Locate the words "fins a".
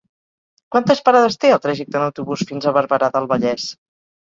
2.53-2.75